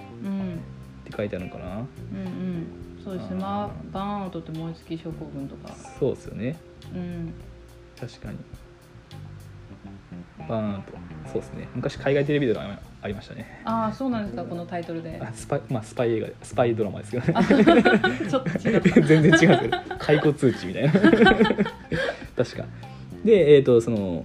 [1.08, 1.76] っうんて書いてあるのかな。
[1.76, 2.66] うんうん。
[3.02, 3.36] そうですね。
[3.36, 5.74] まあバーンアウトって燃え尽き症候群とか。
[5.98, 6.56] そうですよね。
[6.94, 7.32] うん。
[7.98, 8.38] 確かに。
[10.48, 10.92] バーンアウト
[11.32, 11.68] そうですね。
[11.74, 13.62] 昔海外テレビドラマありましたね。
[13.64, 15.20] ああそうなんですかこのタイトルで。
[15.22, 17.32] あスパイまあスパイ映画でスパイドラマですけどね。
[17.36, 20.92] あ ちょっと違った 全然違うんですけど 解雇通知みたいな。
[20.92, 21.12] 確
[22.56, 22.64] か。
[23.24, 24.24] でえっ、とその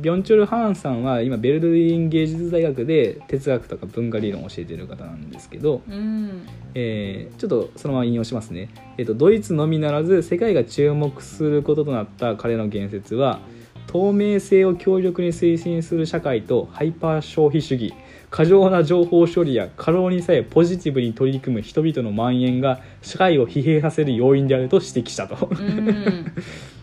[0.00, 6.46] ビョンチョル・ハーンさんは今ベルリン芸術大学で哲学とか文化理論を教えてる方なんですけど、うん。
[6.74, 13.40] えーちょっとそのまま引用しますね、えーとドイツのみならず世界が注目することとなった彼の言説は
[13.86, 17.94] 透明性を強力に推進する社会とハイパー消費主義。
[18.30, 25.48] 過剰な情報処理や過労にさえポジティブに取り組む人々の蔓延が社会を疲弊させる要因であると指摘したと。
[25.50, 26.26] うん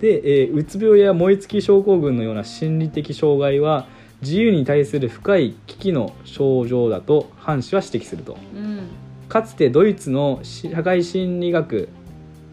[0.00, 3.86] で、えーうつ病や燃え尽き症候群のような心理的障害は
[4.22, 8.36] 自由に対する深い危機の症状だとハン氏は指摘すると。
[8.54, 8.88] うん。
[9.28, 11.88] かつてドイツの社会心理学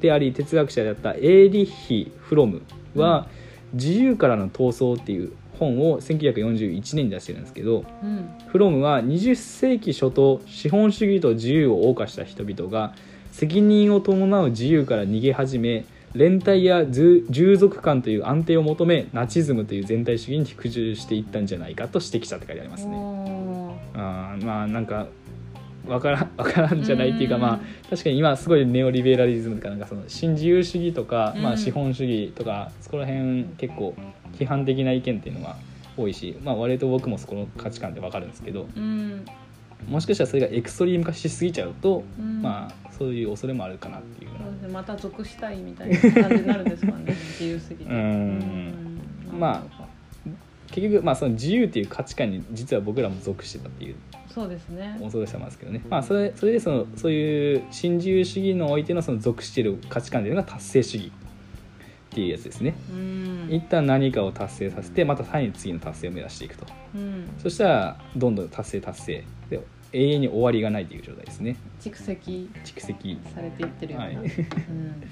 [0.01, 2.61] であり哲学者であったエーリッヒ・フロム
[2.95, 3.27] は
[3.73, 8.27] 「自由からの闘争」っていう本を1941年に出してるんですけどうん。
[8.47, 12.93] フロムは20世紀初頭資本主義と自由を謳歌した人々が
[13.31, 22.95] 責任を伴う自由から逃げ始め連帯や従従属感という安定を求めナチズムという全体主義に服従していったんじゃないかと指摘したって書いてありますね。
[23.95, 25.07] あーまあなんか
[25.87, 33.93] わからんわからんじゃないっていうかうんまあ確かに今すごいネオリベラリズムとかなんかその新自由主義とか、まあ、うん資本主義とかそこら辺結構
[34.33, 35.57] 批判的な意見っていうのが
[35.97, 39.25] 多いし、まあ、割と僕もそこの価値観でわかるんですけどうん。
[39.87, 42.41] もしかしたらそれがエクストリーム化しすぎちゃうと、うん。
[42.41, 44.31] まあそういう恐れもあるかなっていう。
[44.31, 47.13] ようまた属したいみたいな感じになるんですかね。
[47.37, 47.91] 自由すぎて。
[47.91, 47.99] うん。
[49.33, 49.39] うん。
[49.39, 49.83] まあ
[50.71, 53.95] 結局、まあ、その自由っていう価値観に実は僕らも属してたっていう。
[54.33, 54.97] そうですね。
[54.99, 62.73] 恐ろしさもあるんですけどね、まあ、それそれでそのそういう新自由主義のおいてのその属している価値観というのが達成主義っていうやつですね。
[62.89, 63.47] うん。
[63.51, 66.65] 一旦何かを達成させてまたさらに次の達成を目指していくと。
[66.95, 67.29] うん。
[67.37, 69.23] そしたらどんどん達成達成。
[69.49, 69.59] で
[69.93, 71.55] 永遠に終わりがないという状態ですね。
[71.79, 73.19] 蓄積蓄積。
[73.33, 74.15] されていってるような、はい。
[74.15, 75.03] うん。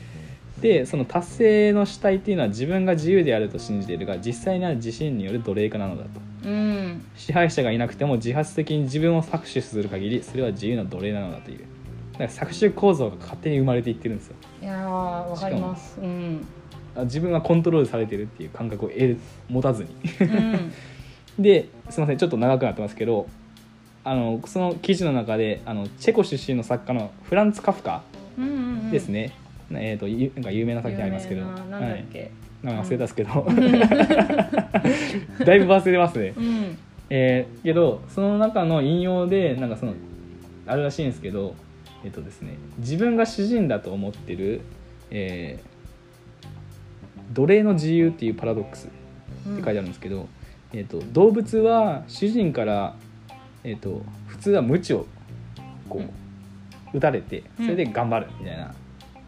[0.60, 6.10] でその達成の主体っていうのは自分が自由であると信じているが実際には自身による奴隷化なのだと。
[6.46, 7.06] うん。
[7.16, 11.60] 支配者がいなくても自発的に自分を搾取する限りそれは自由な奴隷なのだという。
[12.14, 14.36] だから搾取構造が勝手に生まれていってるんですよ。
[14.62, 16.00] いやーわかります。
[16.00, 16.46] うん。
[16.96, 19.18] あ自分はコントロールされてるっていう感覚を得る
[19.48, 19.96] 持たずに。
[20.22, 20.72] うん。
[21.40, 23.28] ですいませんちょっと長くなってますけど
[24.04, 28.02] あのその記事の中であのチェコ出身の作家のフランツ・カフカ
[28.38, 28.92] うんうんうん。
[28.92, 29.34] ですね、
[29.72, 31.42] えー、とゆなんか有名な作品ありますけど。
[31.42, 32.32] 有名ななんだっけ、はい、
[32.64, 33.46] なんか忘れたんですけど、
[35.46, 36.78] だいぶ忘れてますね、うん。
[37.10, 39.94] えーけどその中の引用でなんかその
[40.66, 41.56] あるらしいんですけど
[42.04, 44.62] えっ、とですね自分が主人だと思ってる、
[45.12, 45.72] えー
[47.34, 48.90] 奴隷の自由っていうパラドックスっ
[49.56, 50.28] て書いてあるんですけど、
[50.74, 52.96] えー、と動物は主人から、
[53.64, 55.06] えー、と普通は鞭を
[55.90, 56.02] こ
[56.94, 58.74] う打たれてそれで頑張るみたいな、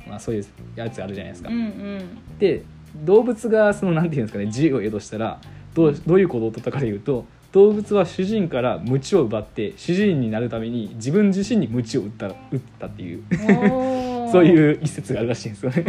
[0.08, 1.50] まあ、そういうやつあるじゃないですか。
[1.50, 2.38] うんうん。
[2.40, 2.64] で
[3.06, 5.40] 動物がそのなんていうんですかね自由を得としたら
[5.74, 12.36] どうどういう行動を取ったかというと動物は主人から鞭を奪って主人になるために自分自身に鞭を打った打っ
[12.80, 13.24] たっていう
[14.32, 15.84] そういう一節があるらしいんですよね。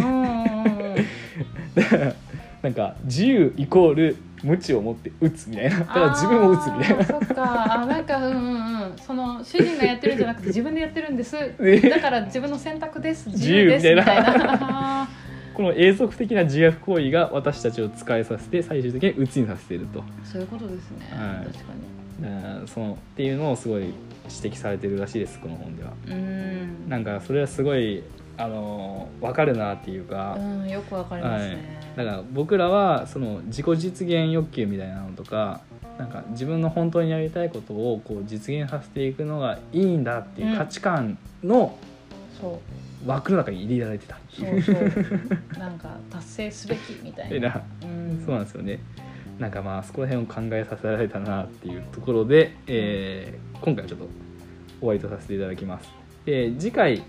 [2.62, 5.78] なんか自由イコール鞭を持って打つみたいな。
[5.80, 7.04] だから自分を打つみたいな。
[7.04, 7.74] そっか。
[7.74, 8.96] あなんかうんうんうん。
[8.98, 11.36] その主人がやってるんじゃなくて自分でやってるんです。
[11.58, 11.80] ね。
[11.80, 13.28] だから自分の選択です。
[13.28, 13.86] 自自由です。
[13.86, 15.08] 由みたいな。
[15.54, 20.00] この永続的な自虐行為が私たちを使いさせて最終的に鬱にさせていると。
[20.00, 21.46] ーそういうことですね、はい。
[21.46, 21.72] 確か
[22.20, 23.94] だからそのっていうのをすごい指
[24.56, 25.92] 摘されてるらしいですこの本では。
[26.06, 26.88] にうん。
[26.88, 28.02] なんかそれはすごい
[28.36, 35.60] あの分かるなっていうか、うんよくわかりますね、だから僕らはその自己実現欲求みたいなのとか
[35.98, 41.78] なんか自分の本当にやりたいことをこう実現させていくのがいいんだっていう価値観の
[42.40, 42.60] そ
[43.04, 43.08] う。
[43.08, 44.16] 枠の中に入れられてた。
[44.16, 45.58] っていうそうそう。
[45.58, 47.62] なんか達成すべきみたいな、みたいな。
[47.82, 48.80] うん、そうなんですよね。
[49.38, 54.08] なんかまあそこら辺を考えさせられたなっていうところで、えー今回はちょっと
[54.80, 55.88] 終わりとさせていただきます。
[56.26, 57.02] で次回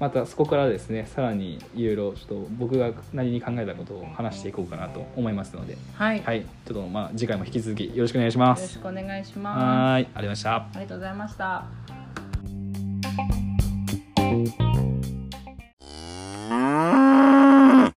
[0.00, 8.60] またそこからですねさらにいろいろちょっと僕がなりに考えたことを話していこうかなと思いますので、はい、はい、ちょっとまあ次回も引き続きよろしくお願いします。
[8.60, 9.58] よろしくお願いします。
[9.58, 10.54] はい、ありがとうございました。
[10.54, 11.36] ありがとうございまし
[14.58, 14.67] た。